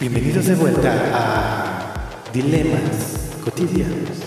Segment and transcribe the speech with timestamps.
[0.00, 4.22] Bienvenidos de vuelta a Dilemas Cotidianos.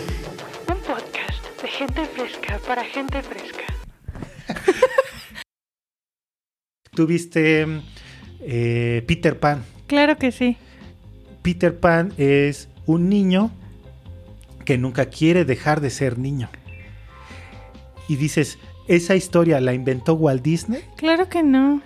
[0.68, 3.64] Un podcast de gente fresca para gente fresca.
[6.92, 7.66] Tuviste
[8.42, 9.64] eh, Peter Pan.
[9.88, 10.58] Claro que sí.
[11.42, 13.50] Peter Pan es un niño
[14.66, 16.50] que nunca quiere dejar de ser niño.
[18.10, 20.84] Y dices, ¿esa historia la inventó Walt Disney?
[20.98, 21.82] Claro que no.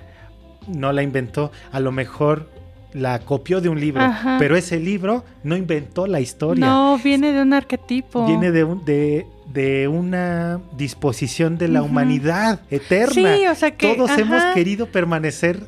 [0.68, 1.52] No la inventó.
[1.72, 2.55] A lo mejor
[2.96, 4.38] la copió de un libro, Ajá.
[4.40, 6.66] pero ese libro no inventó la historia.
[6.66, 8.26] No, viene de un arquetipo.
[8.26, 13.36] Viene de, un- de, de una disposición de la humanidad eterna.
[13.36, 14.22] Sí, o sea que, Todos ajá.
[14.22, 15.60] hemos querido permanecer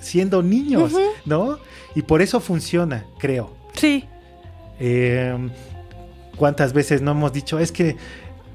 [0.00, 0.92] siendo niños.
[1.24, 1.58] ¿no?
[1.94, 3.50] Y por eso funciona, creo.
[3.74, 4.04] Sí,
[4.78, 5.36] Eh,
[6.36, 7.96] ¿Cuántas veces no hemos dicho, es que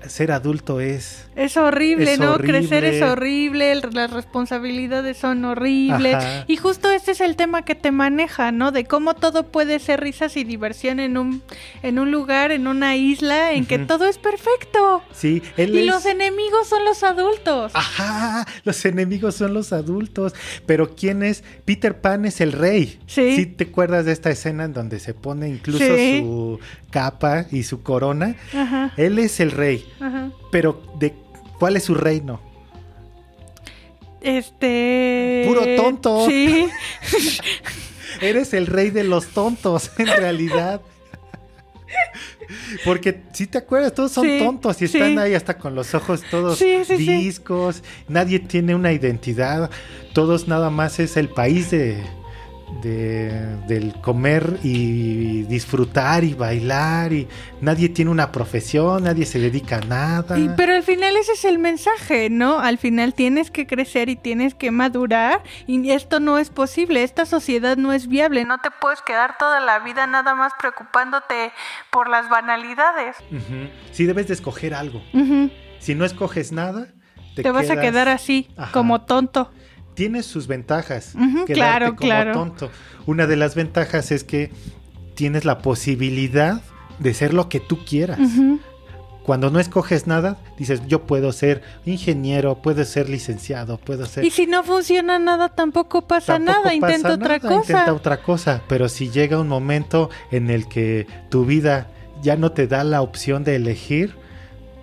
[0.07, 1.27] ser adulto es...
[1.35, 2.37] es horrible, Es ¿no?
[2.37, 3.75] Crecer es horrible.
[3.93, 6.15] las responsabilidades son horribles.
[6.15, 6.45] Ajá.
[6.47, 8.71] Y justo este es el tema que te maneja, ¿no?
[8.71, 11.41] De cómo todo puede ser risas y diversión en un,
[11.83, 15.03] en un lugar, en una isla, en que todo es perfecto.
[15.11, 15.85] Sí, él Y es...
[15.87, 17.71] los enemigos son los adultos.
[17.75, 20.33] Ajá, los enemigos son los adultos.
[20.65, 21.43] Pero ¿quién es?
[21.65, 22.99] Peter Pan es el rey.
[23.07, 23.45] Sí.
[23.45, 26.19] te acuerdas de esta escena en donde se pone incluso Sí.
[26.21, 26.59] su
[26.91, 28.35] capa y su corona?
[28.53, 29.85] Ajá, Él es el rey.
[29.99, 30.31] Ajá.
[30.51, 31.13] Pero ¿de
[31.59, 32.39] cuál es su reino?
[34.21, 35.43] Este.
[35.47, 36.27] Puro tonto.
[36.27, 36.67] Sí.
[38.21, 40.81] Eres el rey de los tontos, en realidad.
[42.83, 44.97] Porque si te acuerdas, todos son Sí, tontos y sí.
[44.97, 47.05] están ahí hasta con los ojos todos Sí, sí, sí.
[47.07, 47.83] viscos.
[48.07, 49.69] Nadie tiene una identidad.
[50.13, 52.03] Todos nada más es el país de,
[52.81, 57.13] de- del comer y disfrutar y bailar.
[57.13, 57.27] Y
[57.61, 60.37] nadie tiene una profesión, nadie se dedica a nada.
[60.39, 62.59] Y- pero al final ese es el mensaje, ¿no?
[62.59, 67.25] Al final tienes que crecer y tienes que madurar y esto no es posible, esta
[67.25, 71.51] sociedad no es viable, no te puedes quedar toda la vida nada más preocupándote
[71.91, 73.15] por las banalidades.
[73.31, 73.69] Ujú.
[73.91, 75.01] Sí debes de escoger algo.
[75.79, 76.87] Si no escoges nada,
[77.35, 78.71] te, Te, vas a quedas- quedar así, Ajá.
[78.71, 79.51] como tonto.
[79.99, 81.13] Tiene sus ventajas.
[81.45, 82.31] Claro, como claro.
[82.31, 82.71] tonto.
[83.05, 84.49] Una de las ventajas es que
[85.13, 86.61] tienes la posibilidad
[86.99, 88.17] de ser lo que tú quieras.
[89.23, 94.23] Cuando no escoges nada, dices, yo puedo ser ingeniero, puedo ser licenciado, puedo ser...
[94.23, 97.55] Y si no funciona nada, tampoco pasa Tampoco nada, pasa intenta otra cosa.
[97.55, 101.87] Intenta otra cosa, pero si llega un momento en el que tu vida
[102.21, 104.15] ya no te da la opción de elegir,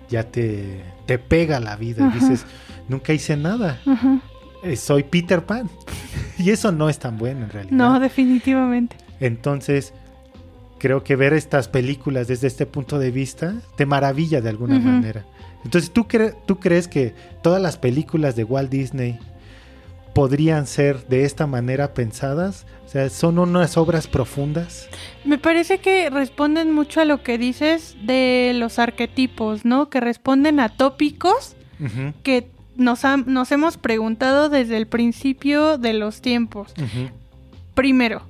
[0.09, 2.19] ya te, te pega la vida y Ajá.
[2.19, 2.45] dices,
[2.87, 4.19] nunca hice nada, eh,
[4.75, 5.69] soy Peter Pan.
[6.37, 7.75] y eso no es tan bueno en realidad.
[7.75, 8.95] No, definitivamente.
[9.19, 9.93] Entonces,
[10.79, 15.25] creo que ver estas películas desde este punto de vista te maravilla de alguna manera.
[15.65, 19.17] Entonces, ¿tú, cre- ¿tú crees que todas las películas de Walt Disney
[20.13, 22.65] podrían ser de esta manera pensadas?
[22.85, 24.87] O sea, son unas obras profundas.
[25.25, 29.89] Me parece que responden mucho a lo que dices de los arquetipos, ¿no?
[29.89, 31.55] Que responden a tópicos
[32.23, 36.73] que nos, nos hemos preguntado desde el principio de los tiempos.
[37.73, 38.21] Primero,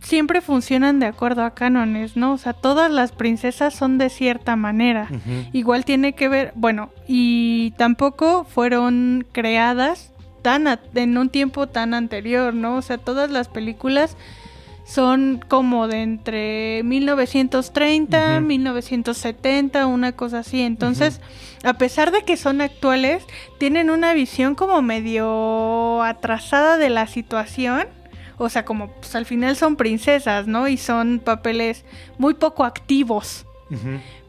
[0.00, 2.32] siempre funcionan de acuerdo a cánones, ¿no?
[2.32, 5.08] O sea, todas las princesas son de cierta manera.
[5.52, 11.92] Igual tiene que ver, bueno, y tampoco fueron creadas tan a- en un tiempo tan
[11.94, 12.76] anterior, ¿no?
[12.76, 14.16] O sea, todas las películas
[14.86, 18.46] son como de entre 1930, Ujú.
[18.46, 20.62] 1970, una cosa así.
[20.62, 21.20] Entonces,
[21.64, 23.24] a pesar de que son actuales,
[23.58, 27.86] tienen una visión como medio atrasada de la situación.
[28.38, 30.68] O sea, como pues, al final son princesas, ¿no?
[30.68, 31.84] Y son papeles
[32.18, 33.44] muy poco activos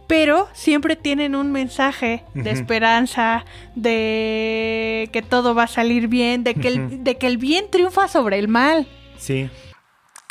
[0.08, 3.44] pero siempre tienen un mensaje de esperanza,
[3.76, 8.08] de que todo va a salir bien, de que, el, de que el bien triunfa
[8.08, 8.88] sobre el mal.
[9.18, 9.50] Sí,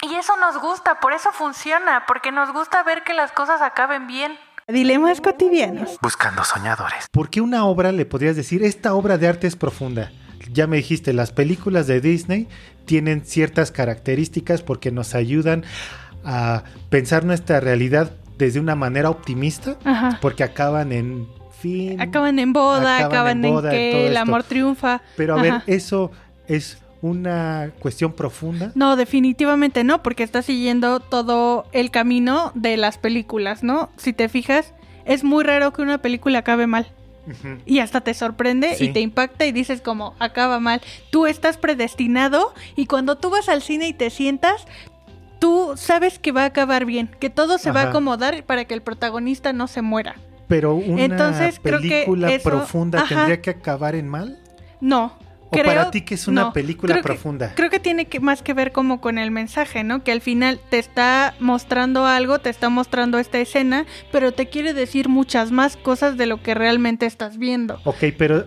[0.03, 4.07] Y eso nos gusta, por eso funciona, porque nos gusta ver que las cosas acaben
[4.07, 4.39] bien.
[4.69, 5.99] Dilemas cotidianos.
[6.03, 7.07] buscando soñadores.
[7.12, 10.11] ¿Por qué una obra le podrías decir, esta obra de arte es profunda?
[10.53, 12.49] Ya me dijiste, las películas de Disney
[12.85, 15.65] tienen ciertas características porque nos ayudan
[16.25, 20.19] a pensar nuestra realidad desde una manera optimista, Ajá.
[20.20, 21.29] porque acaban en
[21.61, 22.00] fin.
[22.00, 25.00] Acaban en boda, acaban acaban, en en, boda, todo que el amor triunfa.
[25.17, 26.11] Pero a ver, eso
[26.49, 28.73] es una cuestión profunda.
[28.75, 33.91] No, definitivamente no, porque está siguiendo todo el camino de las películas, ¿no?
[33.97, 34.73] Si te fijas,
[35.05, 36.87] es muy raro que una película acabe mal.
[37.64, 38.85] Y hasta te sorprende Sí.
[38.85, 40.81] y te impacta y dices como acaba mal.
[41.11, 44.64] Tú estás predestinado y cuando tú vas al cine y te sientas,
[45.41, 48.75] tú sabes que va a acabar bien, que todo se va a acomodar para que
[48.75, 50.14] el protagonista no se muera.
[50.47, 53.08] Pero una Entonces, creo que película eso- profunda ajá.
[53.17, 54.38] tendría que acabar en mal.
[54.81, 55.12] No,
[55.50, 57.52] ¿O para ti que es una película profunda?
[57.54, 60.02] creo que tiene que, más que ver como con el mensaje, ¿no?
[60.02, 64.75] Que al final te está mostrando algo, te está mostrando esta escena, pero te quiere
[64.75, 67.81] decir muchas más cosas de lo que realmente estás viendo.
[67.84, 68.46] Ok, pero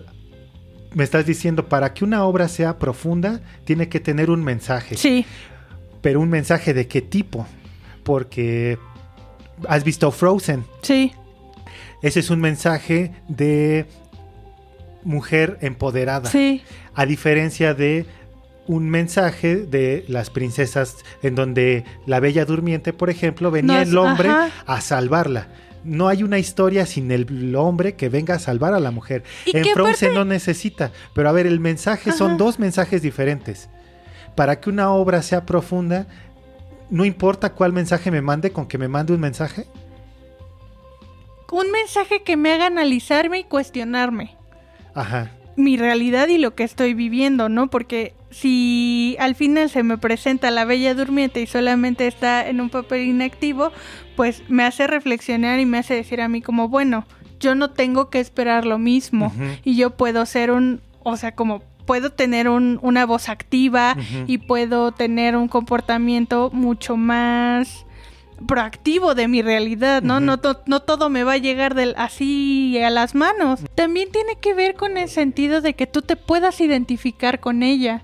[0.93, 4.97] me estás diciendo, para que una obra sea profunda, tiene que tener un mensaje.
[4.97, 5.25] Sí.
[6.01, 7.47] Pero un mensaje de qué tipo?
[8.03, 8.77] Porque
[9.67, 10.65] has visto Frozen.
[10.81, 11.13] Sí.
[12.01, 13.85] Ese es un mensaje de
[15.03, 16.29] mujer empoderada.
[16.29, 16.63] Sí.
[16.93, 18.05] A diferencia de
[18.69, 24.29] un mensaje de las princesas en donde la bella durmiente, por ejemplo, venía el hombre
[24.29, 25.47] a salvarla.
[25.83, 29.23] No hay una historia sin el hombre que venga a salvar a la mujer.
[29.47, 30.91] En Frozen no necesita.
[31.15, 33.69] Pero a ver, el mensaje son dos mensajes diferentes.
[34.35, 36.05] Para que una obra sea profunda,
[36.91, 39.65] no importa cuál mensaje me mande, con que me mande un mensaje.
[41.51, 44.37] Un mensaje que me haga analizarme y cuestionarme.
[44.99, 45.31] Ajá.
[45.55, 47.69] Mi realidad y lo que estoy viviendo, ¿no?
[47.69, 52.69] Porque si al final se me presenta la bella durmiente y solamente está en un
[52.69, 53.71] papel inactivo,
[54.15, 57.05] pues me hace reflexionar y me hace decir a mí como, bueno,
[57.39, 61.63] yo no tengo que esperar lo mismo y yo puedo ser un, o sea, como
[61.85, 63.95] puedo tener una voz activa
[64.27, 67.85] y puedo tener un comportamiento mucho más
[68.47, 70.19] proactivo de mi realidad, ¿no?
[70.19, 73.61] no, no, todo me va a llegar del, así a las manos.
[73.75, 78.03] También tiene que ver con el sentido de que tú te puedas identificar con ella.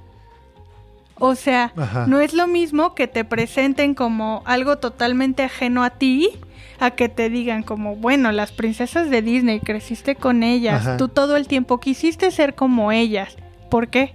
[1.18, 1.72] O sea,
[2.08, 6.32] no es lo mismo que te presenten como algo totalmente ajeno a ti,
[6.78, 11.38] a que te digan como, bueno, las princesas de Disney, creciste con ellas, tú todo
[11.38, 13.38] el tiempo quisiste ser como ellas.
[13.70, 14.14] ¿Por qué?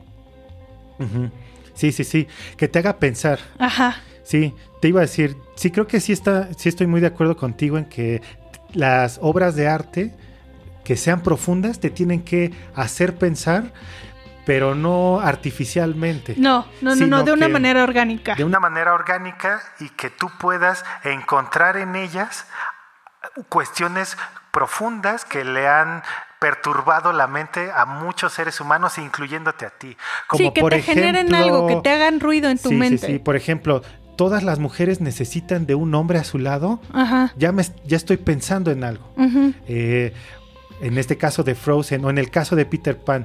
[1.75, 2.27] Sí, sí, sí,
[2.59, 3.39] que te haga pensar.
[3.59, 4.03] Ajá.
[4.23, 7.37] Sí, te iba a decir, sí creo que sí está, sí estoy muy de acuerdo
[7.37, 8.23] contigo en que
[8.73, 10.15] las obras de arte
[10.85, 13.73] que sean profundas te tienen que hacer pensar
[14.47, 16.35] pero no artificialmente.
[16.37, 18.35] No, no, no, no, de una manera orgánica.
[18.35, 22.47] De una manera orgánica y que tú puedas encontrar en ellas
[23.49, 24.17] cuestiones
[24.51, 26.03] profundas que le han
[26.41, 29.97] perturbado la mente a muchos seres humanos, incluyéndote a ti.
[30.27, 33.07] Como sí, que te generen algo, que te hagan ruido en tu mente.
[33.07, 33.83] Sí, sí, por ejemplo,
[34.21, 36.79] todas las mujeres necesitan de un hombre a su lado.
[36.93, 37.33] Ajá.
[37.39, 39.15] Ya, me, ya estoy pensando en algo.
[39.67, 40.13] Eh,
[40.83, 43.25] en este caso de Frozen o en el caso de Peter Pan,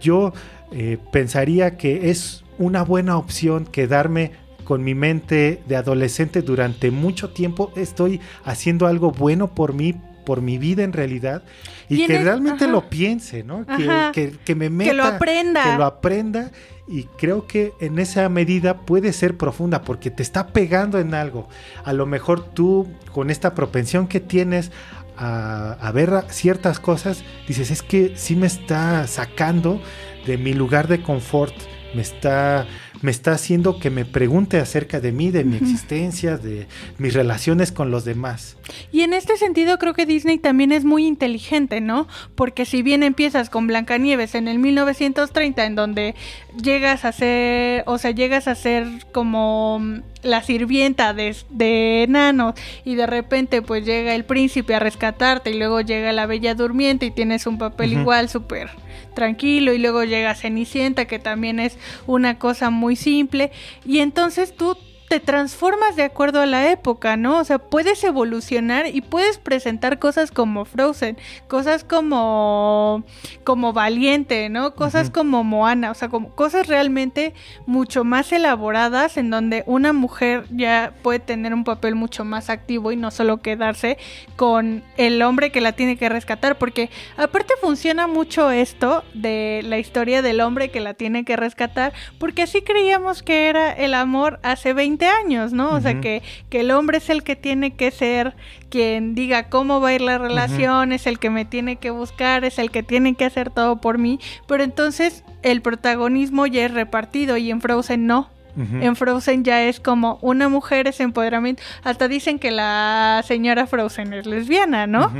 [0.00, 0.32] yo
[0.70, 4.30] eh, pensaría que es una buena opción quedarme
[4.62, 7.72] con mi mente de adolescente durante mucho tiempo.
[7.74, 9.96] Estoy haciendo algo bueno por mí,
[10.28, 11.42] por mi vida en realidad,
[11.88, 13.64] y, que realmente lo piense, ¿no?
[13.64, 15.64] Que, me meta, que lo aprenda.
[15.64, 16.50] Que lo aprenda.
[16.86, 21.48] Y creo que en esa medida puede ser profunda porque te está pegando en algo.
[21.82, 24.70] A lo mejor tú, con esta propensión que tienes
[25.16, 29.80] a, a ver ciertas cosas, dices, es que sí me está sacando
[30.26, 31.54] de mi lugar de confort,
[31.94, 32.66] me está
[33.02, 36.66] me está haciendo que me pregunte acerca de mí, de mi existencia, de
[36.98, 38.56] mis relaciones con los demás.
[38.92, 42.08] Y en este sentido creo que Disney también es muy inteligente, ¿no?
[42.34, 46.14] Porque si bien empiezas con Blancanieves en el 1930, en donde
[46.62, 49.80] llegas a ser, o sea, llegas a ser como
[50.22, 55.58] la sirvienta de, de enanos y de repente pues llega el príncipe a rescatarte y
[55.58, 58.70] luego llega la bella durmiente y tienes un papel igual súper
[59.14, 61.76] tranquilo y luego llega Cenicienta que también es
[62.06, 63.50] una cosa muy simple.
[63.84, 64.76] Y entonces tú
[65.08, 67.38] te transformas de acuerdo a la época, ¿no?
[67.38, 71.16] O sea, puedes evolucionar y puedes presentar cosas como Frozen,
[71.48, 73.04] cosas como
[73.44, 74.74] como Valiente, ¿no?
[74.74, 77.32] Cosas como Moana, o sea, como cosas realmente
[77.66, 82.92] mucho más elaboradas en donde una mujer ya puede tener un papel mucho más activo
[82.92, 83.96] y no solo quedarse
[84.36, 89.78] con el hombre que la tiene que rescatar, porque aparte funciona mucho esto de la
[89.78, 94.38] historia del hombre que la tiene que rescatar, porque así creíamos que era el amor
[94.42, 95.70] hace 20 años, ¿no?
[95.70, 98.34] O sea, que, que el hombre es el que tiene que ser
[98.70, 102.44] quien diga cómo va a ir la relación, es el que me tiene que buscar,
[102.44, 106.72] es el que tiene que hacer todo por mí, pero entonces el protagonismo ya es
[106.72, 108.30] repartido y en Frozen no.
[108.56, 111.62] En Frozen ya es como una mujer es empoderamiento.
[111.84, 115.12] Hasta dicen que la señora Frozen es lesbiana, ¿no?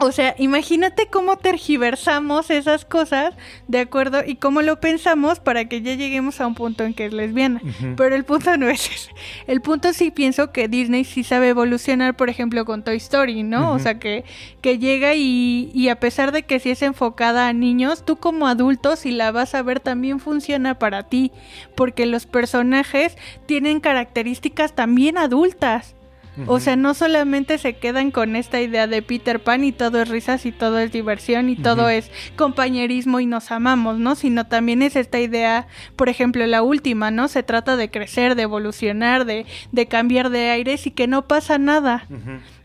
[0.00, 3.34] O sea, imagínate cómo tergiversamos esas cosas
[3.66, 7.06] de acuerdo y cómo lo pensamos para que ya lleguemos a un punto en que
[7.06, 7.60] es lesbiana.
[7.96, 9.10] Pero el punto no es ese.
[9.48, 13.72] El punto sí pienso que Disney sí sabe evolucionar, por ejemplo, con Toy Story, ¿no?
[13.72, 14.24] O sea, que,
[14.60, 18.46] que llega y, y, a pesar de que sí es enfocada a niños, tú como
[18.46, 21.32] adulto, si la vas a ver, también funciona para ti.
[21.74, 25.96] Porque los personajes tienen características también adultas.
[26.46, 30.08] O sea, no solamente se quedan con esta idea de Peter Pan y todo es
[30.08, 34.14] risas y todo es diversión y todo es compañerismo y nos amamos, ¿no?
[34.14, 35.66] Sino también es esta idea,
[35.96, 37.28] por ejemplo, la última, ¿no?
[37.28, 41.58] Se trata de crecer, de evolucionar, de, de cambiar de aires y que no pasa
[41.58, 42.06] nada.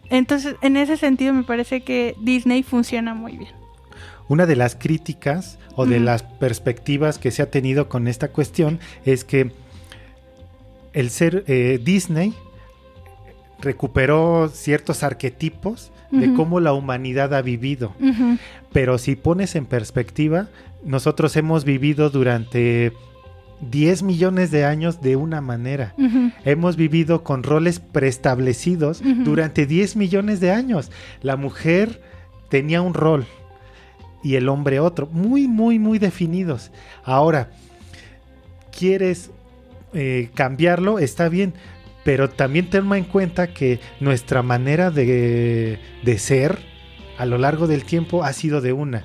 [0.09, 3.51] Entonces, en ese sentido me parece que Disney funciona muy bien.
[4.27, 8.79] Una de las críticas o de las perspectivas que se ha tenido con esta cuestión
[9.05, 9.51] es que
[10.93, 12.33] el ser eh, Disney
[13.59, 17.93] recuperó ciertos arquetipos de cómo la humanidad ha vivido.
[18.71, 20.47] Pero si pones en perspectiva,
[20.83, 22.93] nosotros hemos vivido durante
[23.71, 25.95] 10 millones de años de una manera.
[26.45, 30.91] Hemos vivido con roles preestablecidos durante 10 millones de años.
[31.21, 32.01] La mujer
[32.49, 33.25] tenía un rol
[34.23, 36.71] y el hombre otro, muy, muy, muy definidos.
[37.03, 37.49] Ahora,
[38.77, 39.31] ¿quieres
[39.93, 40.97] eh, cambiarlo?
[40.97, 41.53] Está bien,
[42.03, 46.59] pero también toma en cuenta que nuestra manera de, de ser
[47.17, 49.03] a lo largo del tiempo ha sido de una.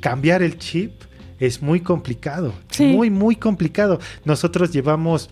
[0.00, 0.92] Cambiar el chip
[1.40, 4.00] es muy complicado, muy, muy complicado.
[4.24, 5.30] Nosotros llevamos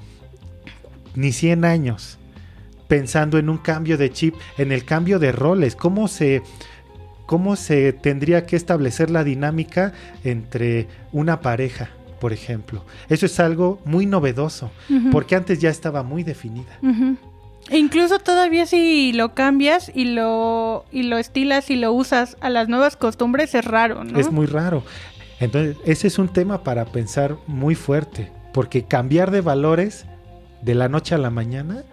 [1.15, 2.19] ni 100 años
[2.89, 6.43] pensando en un cambio de chip, en el cambio de roles, cómo se,
[7.27, 12.85] cómo se tendría que establecer la dinámica entre una pareja por ejemplo.
[13.09, 14.71] Eso es algo muy novedoso,
[15.13, 16.79] porque antes ya estaba muy definida.
[17.69, 22.49] E incluso todavía si lo cambias y lo, y lo estilas y lo usas a
[22.49, 24.19] las nuevas costumbres es raro, ¿no?
[24.19, 24.85] Es muy raro.
[25.41, 30.07] Entonces, ese es un tema para pensar muy fuerte, porque cambiar de valores
[30.63, 31.85] de la noche a la mañana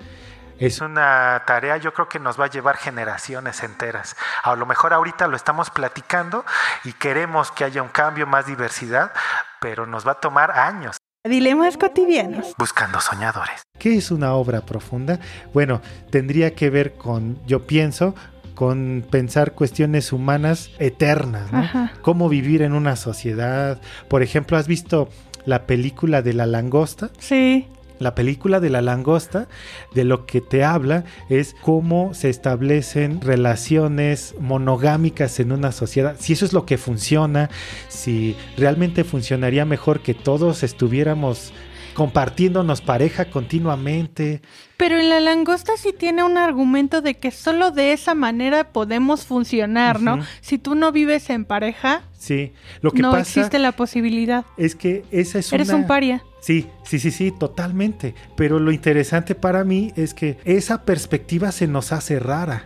[0.66, 4.16] es una tarea yo creo que nos va a llevar generaciones enteras.
[4.44, 6.46] A lo mejor ahorita lo estamos platicando
[6.84, 9.12] y queremos que haya un cambio, más diversidad,
[9.60, 10.98] pero nos va a tomar años.
[11.26, 12.54] Dilemas cotidianos.
[12.58, 13.64] Buscando soñadores.
[13.80, 15.20] ¿Qué es una obra profunda?
[15.54, 18.14] Bueno, tendría que ver con, yo pienso,
[18.56, 21.90] con pensar cuestiones humanas eternas, ¿no?
[22.02, 23.80] Cómo vivir en una sociedad.
[24.10, 25.10] Por ejemplo, ¿has visto
[25.46, 27.10] la película de la langosta?
[27.20, 27.70] Sí.
[28.04, 29.48] La película de la langosta
[29.94, 36.18] de lo que te habla es cómo se establecen relaciones monogámicas en una sociedad.
[36.20, 37.50] Si eso es lo que funciona,
[37.88, 41.54] si realmente funcionaría mejor que todos estuviéramos
[41.94, 44.42] compartiéndonos pareja continuamente.
[44.78, 49.26] Pero en la langosta sí tiene un argumento de que solo de esa manera podemos
[49.26, 50.20] funcionar, ¿no?
[50.42, 52.54] Si tú no vives en pareja, sí.
[52.82, 54.46] lo que no existe la posibilidad.
[54.58, 56.24] Es que esa es Eres un paria.
[56.42, 58.16] Sí, sí, sí, sí, totalmente.
[58.36, 62.66] Pero lo interesante para mí es que esa perspectiva se nos hace rara.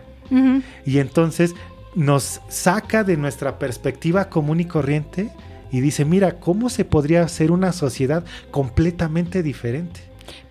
[0.84, 1.54] Y entonces
[1.94, 5.30] nos saca de nuestra perspectiva común y corriente
[5.70, 10.00] y dice, mira, ¿cómo se podría hacer una sociedad completamente diferente?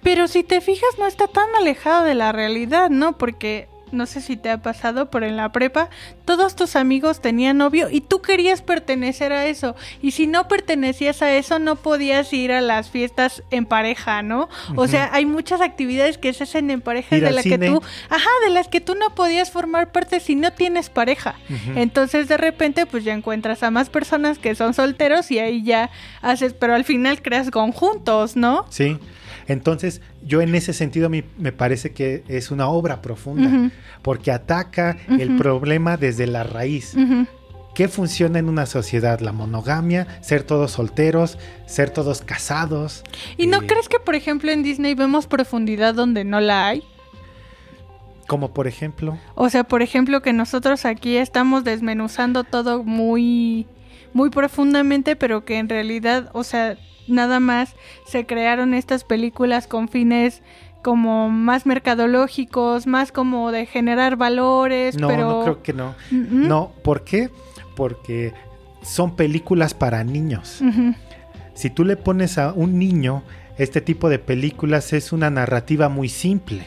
[0.04, 3.18] Pero si te fijas, no está tan alejado de la realidad, ¿no?
[3.18, 5.90] Porque no sé si te ha pasado, pero en la prepa
[6.26, 9.76] todos tus amigos tenían novio y tú querías pertenecer a eso.
[10.02, 14.50] Y si no pertenecías a eso, no podías ir a las fiestas en pareja, ¿no?
[14.76, 18.30] O sea, hay muchas actividades que se hacen en pareja de las que tú, ajá,
[18.46, 21.36] de las que tú no podías formar parte si no tienes pareja.
[21.76, 25.90] Entonces, de repente, pues ya encuentras a más personas que son solteros y ahí ya
[26.22, 28.66] haces, pero al final creas conjuntos, ¿no?
[28.70, 28.98] Sí.
[29.48, 34.98] Entonces, yo en ese sentido me, me parece que es una obra profunda, porque ataca
[35.08, 36.96] el problema desde la raíz.
[37.74, 39.20] ¿Qué funciona en una sociedad?
[39.20, 41.38] La monogamia, ser todos solteros,
[41.68, 43.04] ser todos casados.
[43.38, 46.84] ¿Y no eh, crees que, por ejemplo, en Disney vemos profundidad donde no la hay?
[48.26, 49.20] Como por ejemplo.
[49.36, 53.68] O sea, por ejemplo, que nosotros aquí estamos desmenuzando todo muy,
[54.12, 56.78] muy profundamente, pero que en realidad, o sea,
[57.08, 60.42] nada más se crearon estas películas con fines
[60.82, 65.30] como más mercadológicos, más como de generar valores, no, pero...
[65.30, 65.96] No, creo que no.
[66.12, 67.30] No, ¿por qué?
[67.76, 68.34] Porque
[68.84, 70.62] son películas para niños.
[71.54, 73.24] Si tú le pones a un niño
[73.58, 76.64] este tipo de películas es una narrativa muy simple,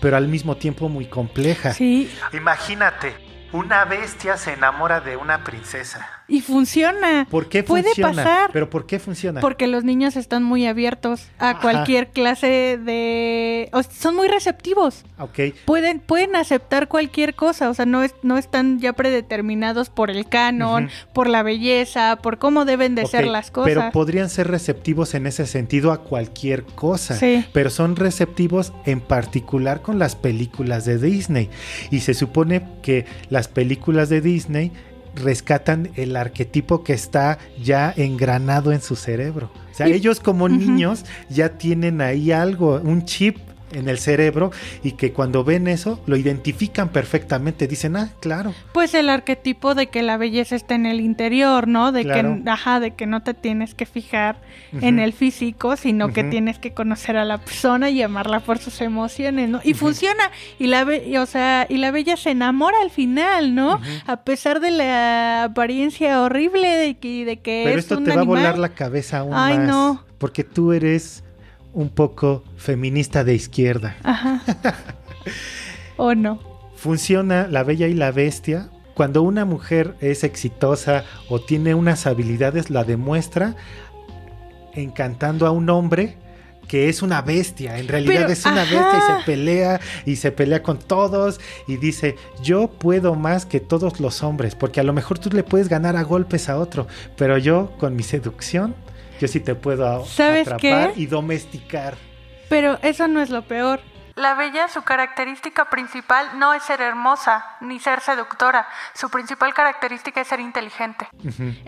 [0.00, 1.72] pero al mismo tiempo muy compleja.
[1.72, 2.10] Sí.
[2.34, 3.14] Imagínate,
[3.52, 6.15] una bestia se enamora de una princesa.
[6.28, 7.26] Y funciona.
[7.30, 8.50] ¿Por qué Puede pasar.
[8.52, 9.40] ¿Pero por qué funciona?
[9.40, 13.70] Porque los niños están muy abiertos a cualquier clase de...
[13.96, 15.04] son muy receptivos.
[15.18, 15.54] Ok.
[15.64, 20.28] Pueden, pueden aceptar cualquier cosa, o sea, no, es, no están ya predeterminados por el
[20.28, 23.72] canon, por la belleza, por cómo deben de ser las cosas.
[23.72, 27.14] Pero podrían ser receptivos en ese sentido a cualquier cosa.
[27.16, 27.44] Sí.
[27.52, 31.50] Pero son receptivos en particular con las películas de Disney.
[31.90, 34.72] Y se supone que las películas de Disney
[35.16, 39.50] rescatan el arquetipo que está ya engranado en su cerebro.
[39.72, 43.36] O sea, ellos como niños ya tienen ahí algo, un chip
[43.72, 44.50] en el cerebro
[44.82, 48.54] y que cuando ven eso lo identifican perfectamente, dicen, ah, claro.
[48.72, 51.92] Pues el arquetipo de que la belleza está en el interior, ¿no?
[51.92, 54.40] De que, ajá, de que no te tienes que fijar
[54.80, 58.80] en el físico, sino que tienes que conocer a la persona y amarla por sus
[58.80, 59.60] emociones, ¿no?
[59.64, 60.86] Y funciona, y la,
[61.20, 63.80] o sea, y la bella se enamora al final, ¿no?
[64.06, 68.24] A pesar de la apariencia horrible de que, de que Pero esto te va a
[68.24, 70.04] volar la cabeza aún Ay, no.
[70.18, 71.22] Porque tú eres
[71.76, 73.96] un poco feminista de izquierda.
[74.02, 74.40] Ajá.
[75.98, 76.40] ¿O no?
[76.74, 78.70] Funciona La Bella y la Bestia.
[78.94, 83.56] Cuando una mujer es exitosa o tiene unas habilidades, la demuestra
[84.72, 86.16] encantando a un hombre
[86.66, 90.62] que es una bestia, en realidad es una bestia y se pelea y se pelea
[90.62, 95.18] con todos y dice, yo puedo más que todos los hombres, porque a lo mejor
[95.18, 98.74] tú le puedes ganar a golpes a otro, pero yo con mi seducción
[99.20, 101.96] yo sí te puedo atrapar y domesticar.
[102.48, 103.80] Pero eso no es lo peor.
[104.14, 108.66] La bella, su característica principal no es ser hermosa ni ser seductora.
[108.94, 111.06] Su principal característica es ser inteligente.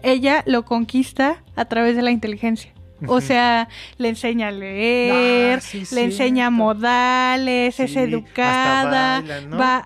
[0.02, 2.73] Ella lo conquista a través de la inteligencia.
[3.07, 9.23] O sea, le enseña a leer, ah, le enseña modales, es educada,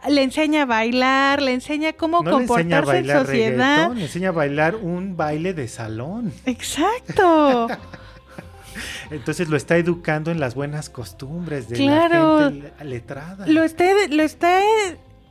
[0.09, 3.93] le enseña a bailar, le enseña cómo comportarse en sociedad.
[3.93, 6.33] le enseña a bailar un baile de salón.
[6.47, 7.69] Exacto.
[9.11, 13.47] Entonces lo está educando en las buenas costumbres de la gente letrada.
[13.47, 14.63] Lo está, lo está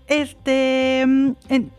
[0.07, 1.71] este, en,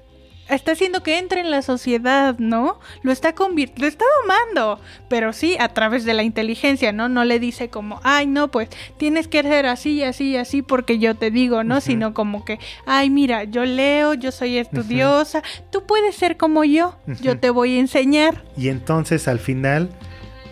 [0.55, 2.79] está haciendo que entre en la sociedad, ¿no?
[3.03, 7.09] Lo está lo está domando, pero sí a través de la inteligencia, ¿no?
[7.09, 8.69] No le dice como, ay, no, pues
[8.99, 11.81] tienes que ser así, así, así porque yo te digo, ¿no?
[11.81, 16.97] Sino como que, ay, mira, yo leo, yo soy estudiosa, tú puedes ser como yo,
[17.21, 18.45] yo te voy a enseñar.
[18.57, 19.91] Y entonces al final,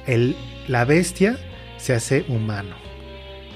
[0.07, 0.37] el,
[0.69, 1.39] la bestia
[1.77, 2.77] se hace humano.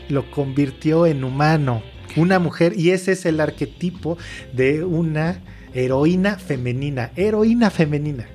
[0.09, 1.83] Lo convirtió en humano,
[2.17, 4.19] una mujer, y ese es el arquetipo
[4.53, 5.41] de una
[5.75, 8.27] heroína femenina, heroína femenina.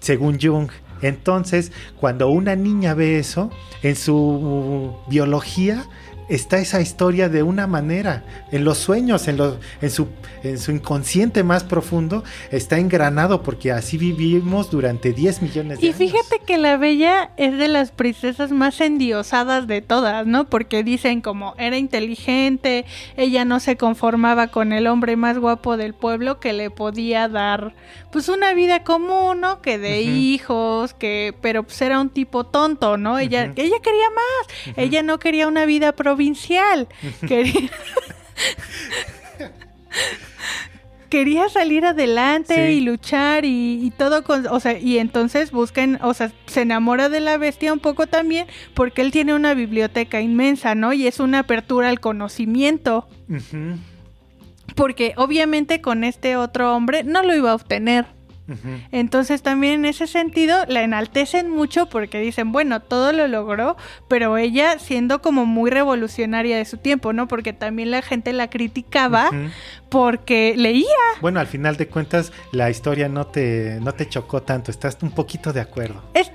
[0.00, 0.70] Según Jung.
[1.02, 3.50] Entonces, cuando una niña ve eso,
[3.82, 5.84] en su biología
[6.28, 8.24] está esa historia de una manera.
[8.50, 9.38] En los sueños, en,
[9.80, 10.08] en, su,
[10.42, 16.00] en su inconsciente más profundo, está engranado porque así vivimos durante 10 millones de años.
[16.00, 20.46] Y fíjate que la Bella es de las princesas más endiosadas de todas, ¿no?
[20.46, 22.84] Porque dicen como era inteligente,
[23.16, 27.74] ella no se conformaba con el hombre más guapo del pueblo que le podía dar
[28.10, 29.60] pues una vida común, ¿no?
[29.60, 33.18] Que de hijos, que pero pues era un tipo tonto, ¿no?
[33.18, 34.76] Ella ella quería más.
[34.76, 36.88] Ella no quería una vida provincial.
[41.10, 46.32] Quería salir adelante y luchar y, todo con, o sea, y entonces buscan, o sea,
[46.46, 50.92] se enamora de la bestia un poco también porque él tiene una biblioteca inmensa, ¿no?
[50.92, 53.06] Y es una apertura al conocimiento
[54.74, 58.15] porque obviamente con este otro hombre no lo iba a obtener.
[58.92, 63.76] Entonces también en ese sentido la enaltecen mucho porque dicen, bueno, todo lo logró,
[64.08, 67.28] pero ella siendo como muy revolucionaria de su tiempo, ¿no?
[67.28, 69.30] Porque también la gente la criticaba
[69.88, 70.86] porque leía.
[71.20, 75.10] Bueno, al final de cuentas la historia no te, no te chocó tanto, estás un
[75.10, 76.02] poquito de acuerdo.
[76.14, 76.30] Es,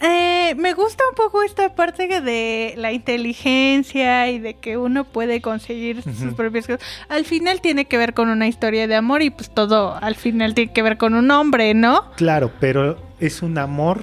[0.00, 5.40] eh, me gusta un poco esta parte de la inteligencia y de que uno puede
[5.40, 6.82] conseguir sus propias cosas.
[7.08, 10.54] Al final tiene que ver con una historia de amor y pues todo al final
[10.54, 12.10] tiene que ver con un hombre, ¿no?
[12.16, 14.02] Claro, pero es un amor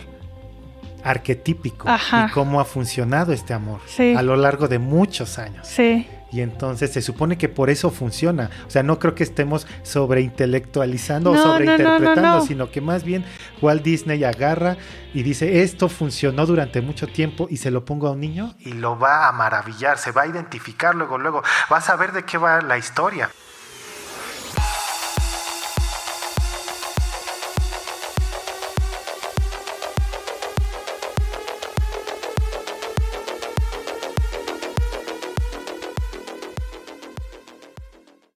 [1.03, 3.79] arquetípico y cómo ha funcionado este amor
[4.15, 5.67] a lo largo de muchos años.
[5.67, 6.07] Sí.
[6.31, 8.49] Y entonces se supone que por eso funciona.
[8.67, 13.25] O sea, no creo que estemos sobreintelectualizando o sobreinterpretando, sino que más bien
[13.61, 14.77] Walt Disney agarra
[15.13, 18.73] y dice, esto funcionó durante mucho tiempo y se lo pongo a un niño y
[18.73, 22.37] lo va a maravillar, se va a identificar luego, luego, va a saber de qué
[22.37, 23.29] va la historia.